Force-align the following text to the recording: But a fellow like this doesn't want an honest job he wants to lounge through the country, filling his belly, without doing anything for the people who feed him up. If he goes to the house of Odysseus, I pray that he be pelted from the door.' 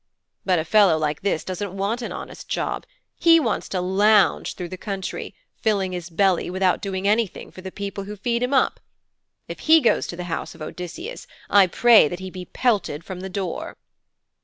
But 0.47 0.57
a 0.57 0.65
fellow 0.65 0.97
like 0.97 1.21
this 1.21 1.43
doesn't 1.43 1.77
want 1.77 2.01
an 2.01 2.11
honest 2.11 2.49
job 2.49 2.87
he 3.19 3.39
wants 3.39 3.69
to 3.69 3.81
lounge 3.81 4.55
through 4.55 4.69
the 4.69 4.75
country, 4.75 5.35
filling 5.61 5.91
his 5.91 6.09
belly, 6.09 6.49
without 6.49 6.81
doing 6.81 7.07
anything 7.07 7.51
for 7.51 7.61
the 7.61 7.71
people 7.71 8.05
who 8.05 8.15
feed 8.15 8.41
him 8.41 8.51
up. 8.51 8.79
If 9.47 9.59
he 9.59 9.79
goes 9.79 10.07
to 10.07 10.15
the 10.15 10.23
house 10.23 10.55
of 10.55 10.61
Odysseus, 10.63 11.27
I 11.51 11.67
pray 11.67 12.07
that 12.07 12.17
he 12.17 12.31
be 12.31 12.45
pelted 12.45 13.03
from 13.03 13.19
the 13.19 13.29
door.' 13.29 13.77